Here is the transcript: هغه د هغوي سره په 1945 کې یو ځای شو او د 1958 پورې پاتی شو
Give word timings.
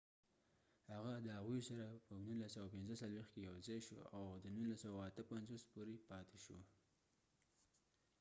هغه 0.93 1.13
د 1.25 1.27
هغوي 1.37 1.61
سره 1.69 1.85
په 2.07 2.13
1945 2.25 3.25
کې 3.31 3.39
یو 3.49 3.55
ځای 3.67 3.79
شو 3.87 3.99
او 4.15 4.23
د 4.43 4.45
1958 4.57 5.61
پورې 5.73 5.95
پاتی 6.09 6.39
شو 6.45 6.59